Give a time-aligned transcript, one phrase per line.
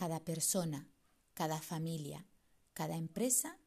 [0.00, 0.88] Cada persona,
[1.34, 2.26] cada familia,
[2.72, 3.58] cada empresa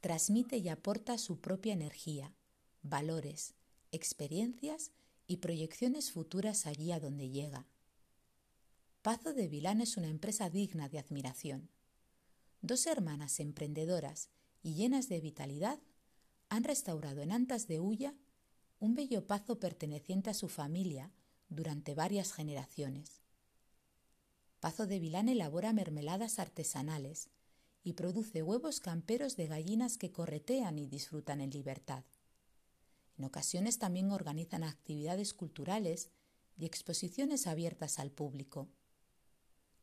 [0.00, 2.34] transmite y aporta su propia energía,
[2.80, 3.52] valores,
[3.90, 4.92] experiencias
[5.26, 7.66] y proyecciones futuras allí a donde llega.
[9.02, 11.68] Pazo de Vilán es una empresa digna de admiración.
[12.62, 14.30] Dos hermanas emprendedoras
[14.62, 15.78] y llenas de vitalidad
[16.48, 18.14] han restaurado en Antas de Ulla
[18.80, 21.12] un bello pazo perteneciente a su familia
[21.50, 23.21] durante varias generaciones.
[24.62, 27.30] Pazo de Vilán elabora mermeladas artesanales
[27.82, 32.04] y produce huevos camperos de gallinas que corretean y disfrutan en libertad.
[33.18, 36.10] En ocasiones también organizan actividades culturales
[36.56, 38.68] y exposiciones abiertas al público.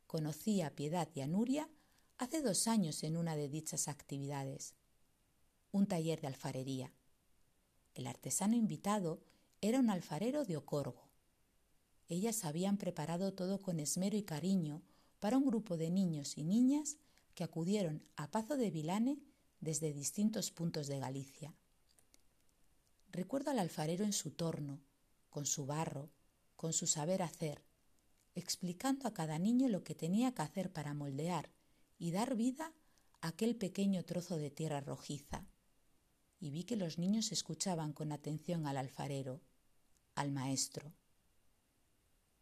[0.08, 1.70] Conocí a Piedad y a Nuria
[2.18, 4.76] hace dos años en una de dichas actividades
[5.74, 6.94] un taller de alfarería.
[7.96, 9.26] El artesano invitado
[9.60, 11.09] era un alfarero de Ocorgo.
[12.10, 14.82] Ellas habían preparado todo con esmero y cariño
[15.20, 16.98] para un grupo de niños y niñas
[17.36, 19.20] que acudieron a Pazo de Vilane
[19.62, 21.56] desde distintos puntos de Galicia.
[23.12, 24.82] Recuerdo al alfarero en su torno,
[25.30, 26.10] con su barro,
[26.56, 27.64] con su saber hacer,
[28.36, 31.50] explicando a cada niño lo que tenía que hacer para moldear
[31.98, 32.74] y dar vida
[33.22, 35.48] a aquel pequeño trozo de tierra rojiza
[36.40, 39.42] y vi que los niños escuchaban con atención al alfarero,
[40.16, 40.94] al maestro.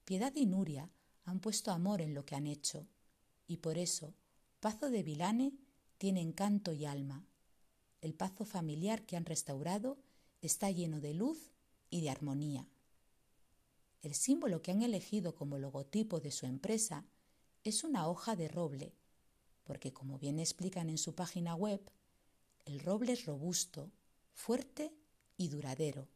[0.08, 0.89] Piedad y Nuria
[1.25, 2.88] han puesto amor en lo que han hecho,
[3.45, 4.14] y por eso
[4.61, 5.52] Pazo de Vilane
[5.97, 7.25] tiene encanto y alma.
[7.99, 9.97] El pazo familiar que han restaurado
[10.41, 11.52] está lleno de luz
[11.89, 12.69] y de armonía.
[14.02, 17.05] El símbolo que han elegido como logotipo de su empresa
[17.66, 18.94] es una hoja de roble,
[19.66, 21.81] porque como bien explican en su página web,
[22.64, 23.92] el roble es robusto,
[24.31, 24.94] fuerte
[25.36, 26.08] y duradero.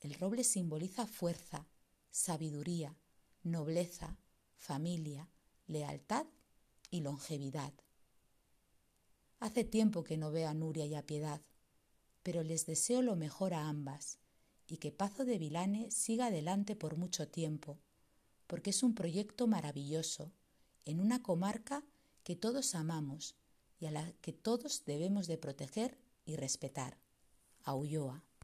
[0.00, 1.66] El roble simboliza fuerza,
[2.10, 2.96] sabiduría,
[3.42, 4.18] nobleza,
[4.56, 5.28] familia,
[5.66, 6.26] lealtad
[6.90, 7.72] y longevidad.
[9.38, 11.40] Hace tiempo que no veo a Nuria y a Piedad,
[12.22, 14.18] pero les deseo lo mejor a ambas
[14.66, 17.78] y que Pazo de Vilane siga adelante por mucho tiempo,
[18.46, 20.32] porque es un proyecto maravilloso
[20.84, 21.84] en una comarca
[22.22, 23.34] que todos amamos
[23.78, 26.98] y a la que todos debemos de proteger y respetar.
[27.64, 28.22] A Ulloa.